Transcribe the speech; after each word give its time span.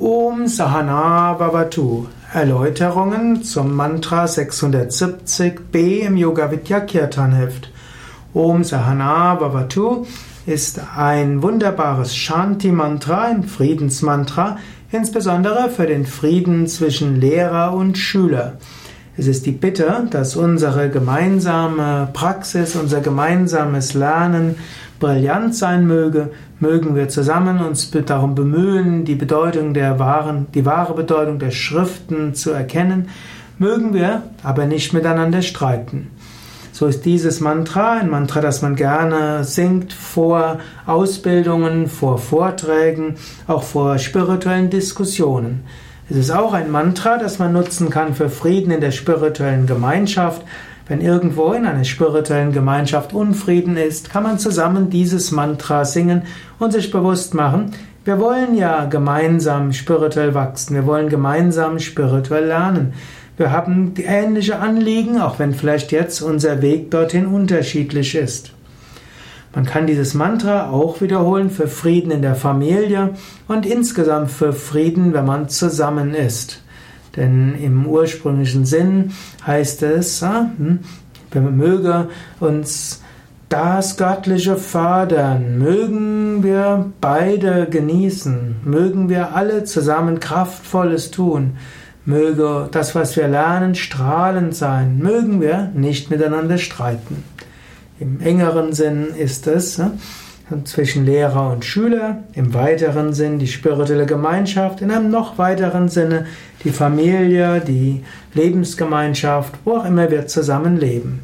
Om 0.00 0.46
Sahana 0.46 1.38
Vavatu. 1.38 2.06
Erläuterungen 2.32 3.42
zum 3.42 3.76
Mantra 3.76 4.24
670b 4.24 6.06
im 6.06 6.16
Yoga 6.16 6.50
Vidya 6.50 6.80
Kirtan 6.80 7.32
Heft. 7.32 7.70
Om 8.32 8.64
Sahana 8.64 9.38
Vavatu 9.38 10.06
ist 10.46 10.80
ein 10.96 11.42
wunderbares 11.42 12.16
Shanti-Mantra, 12.16 13.24
ein 13.24 13.42
Friedensmantra, 13.42 14.56
insbesondere 14.90 15.68
für 15.68 15.84
den 15.84 16.06
Frieden 16.06 16.66
zwischen 16.66 17.20
Lehrer 17.20 17.74
und 17.74 17.98
Schüler. 17.98 18.54
Es 19.20 19.26
ist 19.26 19.44
die 19.44 19.52
Bitte, 19.52 20.08
dass 20.08 20.34
unsere 20.34 20.88
gemeinsame 20.88 22.08
Praxis, 22.14 22.74
unser 22.74 23.02
gemeinsames 23.02 23.92
Lernen 23.92 24.54
brillant 24.98 25.54
sein 25.54 25.86
möge, 25.86 26.30
mögen 26.58 26.96
wir 26.96 27.10
zusammen 27.10 27.58
uns 27.58 27.90
darum 27.90 28.34
bemühen, 28.34 29.04
die 29.04 29.16
Bedeutung 29.16 29.74
der 29.74 29.98
wahren, 29.98 30.46
die 30.54 30.64
wahre 30.64 30.94
Bedeutung 30.94 31.38
der 31.38 31.50
Schriften 31.50 32.32
zu 32.32 32.50
erkennen, 32.50 33.10
mögen 33.58 33.92
wir 33.92 34.22
aber 34.42 34.64
nicht 34.64 34.94
miteinander 34.94 35.42
streiten. 35.42 36.10
So 36.72 36.86
ist 36.86 37.04
dieses 37.04 37.40
Mantra 37.40 37.98
ein 37.98 38.08
Mantra, 38.08 38.40
das 38.40 38.62
man 38.62 38.74
gerne 38.74 39.44
singt 39.44 39.92
vor 39.92 40.60
Ausbildungen, 40.86 41.88
vor 41.88 42.16
Vorträgen, 42.16 43.16
auch 43.46 43.64
vor 43.64 43.98
spirituellen 43.98 44.70
Diskussionen. 44.70 45.64
Es 46.10 46.16
ist 46.16 46.32
auch 46.32 46.52
ein 46.54 46.72
Mantra, 46.72 47.18
das 47.18 47.38
man 47.38 47.52
nutzen 47.52 47.88
kann 47.88 48.14
für 48.14 48.28
Frieden 48.28 48.72
in 48.72 48.80
der 48.80 48.90
spirituellen 48.90 49.66
Gemeinschaft. 49.66 50.42
Wenn 50.88 51.00
irgendwo 51.00 51.52
in 51.52 51.64
einer 51.66 51.84
spirituellen 51.84 52.50
Gemeinschaft 52.50 53.12
Unfrieden 53.12 53.76
ist, 53.76 54.10
kann 54.10 54.24
man 54.24 54.40
zusammen 54.40 54.90
dieses 54.90 55.30
Mantra 55.30 55.84
singen 55.84 56.22
und 56.58 56.72
sich 56.72 56.90
bewusst 56.90 57.34
machen, 57.34 57.70
wir 58.04 58.18
wollen 58.18 58.56
ja 58.56 58.86
gemeinsam 58.86 59.72
spirituell 59.72 60.34
wachsen, 60.34 60.74
wir 60.74 60.84
wollen 60.84 61.10
gemeinsam 61.10 61.78
spirituell 61.78 62.46
lernen. 62.46 62.92
Wir 63.36 63.52
haben 63.52 63.94
ähnliche 63.98 64.58
Anliegen, 64.58 65.20
auch 65.20 65.38
wenn 65.38 65.54
vielleicht 65.54 65.92
jetzt 65.92 66.22
unser 66.22 66.60
Weg 66.60 66.90
dorthin 66.90 67.26
unterschiedlich 67.26 68.16
ist. 68.16 68.50
Man 69.54 69.64
kann 69.64 69.86
dieses 69.86 70.14
Mantra 70.14 70.70
auch 70.70 71.00
wiederholen 71.00 71.50
für 71.50 71.66
Frieden 71.66 72.12
in 72.12 72.22
der 72.22 72.36
Familie 72.36 73.10
und 73.48 73.66
insgesamt 73.66 74.30
für 74.30 74.52
Frieden, 74.52 75.12
wenn 75.12 75.26
man 75.26 75.48
zusammen 75.48 76.14
ist. 76.14 76.62
Denn 77.16 77.56
im 77.60 77.86
ursprünglichen 77.86 78.64
Sinn 78.64 79.12
heißt 79.44 79.82
es, 79.82 80.22
hm, 80.22 80.78
möge 81.34 82.08
uns 82.38 83.02
das 83.48 83.96
Göttliche 83.96 84.54
fördern, 84.54 85.58
mögen 85.58 86.44
wir 86.44 86.92
beide 87.00 87.66
genießen, 87.68 88.56
mögen 88.64 89.08
wir 89.08 89.34
alle 89.34 89.64
zusammen 89.64 90.20
Kraftvolles 90.20 91.10
tun, 91.10 91.56
möge 92.04 92.68
das, 92.70 92.94
was 92.94 93.16
wir 93.16 93.26
lernen, 93.26 93.74
strahlend 93.74 94.54
sein, 94.54 94.98
mögen 94.98 95.40
wir 95.40 95.72
nicht 95.74 96.10
miteinander 96.10 96.58
streiten. 96.58 97.24
Im 98.00 98.18
engeren 98.22 98.72
Sinn 98.72 99.08
ist 99.08 99.46
es 99.46 99.78
zwischen 100.64 101.04
Lehrer 101.04 101.52
und 101.52 101.66
Schüler, 101.66 102.24
im 102.32 102.54
weiteren 102.54 103.12
Sinn 103.12 103.38
die 103.38 103.46
spirituelle 103.46 104.06
Gemeinschaft, 104.06 104.80
in 104.80 104.90
einem 104.90 105.10
noch 105.10 105.36
weiteren 105.36 105.90
Sinne 105.90 106.24
die 106.64 106.70
Familie, 106.70 107.60
die 107.60 108.02
Lebensgemeinschaft, 108.32 109.52
wo 109.66 109.76
auch 109.76 109.84
immer 109.84 110.10
wir 110.10 110.26
zusammenleben. 110.26 111.20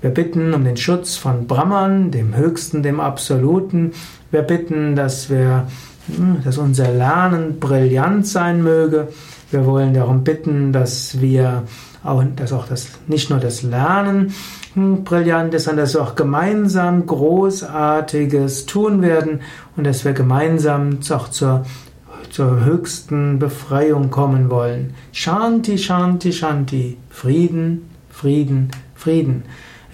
Wir 0.00 0.08
bitten 0.08 0.54
um 0.54 0.64
den 0.64 0.78
Schutz 0.78 1.16
von 1.16 1.46
Brahman, 1.46 2.10
dem 2.12 2.34
Höchsten, 2.34 2.82
dem 2.82 2.98
Absoluten. 2.98 3.92
Wir 4.30 4.40
bitten, 4.40 4.96
dass 4.96 5.28
wir, 5.28 5.66
hm, 6.06 6.38
dass 6.44 6.56
unser 6.56 6.90
Lernen 6.90 7.60
brillant 7.60 8.26
sein 8.26 8.62
möge. 8.62 9.08
Wir 9.50 9.64
wollen 9.64 9.94
darum 9.94 10.24
bitten, 10.24 10.72
dass 10.72 11.20
wir 11.20 11.62
auch, 12.02 12.22
dass 12.36 12.52
auch 12.52 12.66
das, 12.66 12.88
nicht 13.06 13.30
nur 13.30 13.38
das 13.38 13.62
Lernen 13.62 14.34
hm, 14.74 15.04
brillant 15.04 15.54
ist, 15.54 15.64
sondern 15.64 15.84
dass 15.84 15.94
wir 15.94 16.02
auch 16.02 16.14
gemeinsam 16.14 17.06
Großartiges 17.06 18.66
tun 18.66 19.02
werden 19.02 19.40
und 19.76 19.84
dass 19.84 20.04
wir 20.04 20.12
gemeinsam 20.12 20.98
auch 21.10 21.28
zur, 21.28 21.64
zur 22.30 22.64
höchsten 22.64 23.38
Befreiung 23.38 24.10
kommen 24.10 24.50
wollen. 24.50 24.94
Shanti, 25.12 25.78
Shanti, 25.78 26.32
Shanti. 26.32 26.96
Frieden, 27.10 27.88
Frieden, 28.10 28.70
Frieden. 28.94 29.44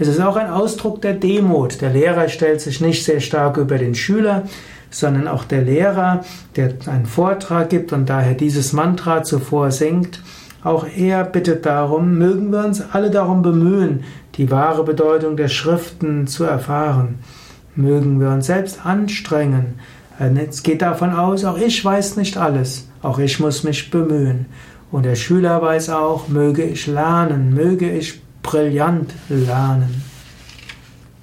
Es 0.02 0.08
ist 0.08 0.20
auch 0.20 0.34
ein 0.34 0.50
Ausdruck 0.50 1.00
der 1.00 1.12
Demut. 1.12 1.80
Der 1.80 1.90
Lehrer 1.90 2.28
stellt 2.28 2.60
sich 2.60 2.80
nicht 2.80 3.04
sehr 3.04 3.20
stark 3.20 3.56
über 3.56 3.78
den 3.78 3.94
Schüler, 3.94 4.42
sondern 4.90 5.28
auch 5.28 5.44
der 5.44 5.62
Lehrer, 5.62 6.24
der 6.56 6.74
einen 6.86 7.06
Vortrag 7.06 7.70
gibt 7.70 7.92
und 7.92 8.10
daher 8.10 8.34
dieses 8.34 8.72
Mantra 8.72 9.22
zuvor 9.22 9.70
singt, 9.70 10.20
auch 10.64 10.88
er 10.96 11.22
bittet 11.22 11.66
darum, 11.66 12.18
mögen 12.18 12.50
wir 12.50 12.64
uns 12.64 12.82
alle 12.92 13.12
darum 13.12 13.42
bemühen, 13.42 14.02
die 14.34 14.50
wahre 14.50 14.82
Bedeutung 14.82 15.36
der 15.36 15.46
Schriften 15.46 16.26
zu 16.26 16.42
erfahren. 16.42 17.20
Mögen 17.76 18.18
wir 18.18 18.30
uns 18.30 18.46
selbst 18.46 18.84
anstrengen. 18.84 19.78
Es 20.18 20.64
geht 20.64 20.82
davon 20.82 21.12
aus, 21.12 21.44
auch 21.44 21.58
ich 21.58 21.84
weiß 21.84 22.16
nicht 22.16 22.36
alles, 22.38 22.88
auch 23.02 23.20
ich 23.20 23.38
muss 23.38 23.62
mich 23.62 23.92
bemühen. 23.92 24.46
Und 24.90 25.04
der 25.04 25.14
Schüler 25.14 25.62
weiß 25.62 25.90
auch, 25.90 26.26
möge 26.26 26.64
ich 26.64 26.88
lernen, 26.88 27.54
möge 27.54 27.88
ich 27.88 28.20
brillant 28.42 29.14
lernen. 29.28 30.11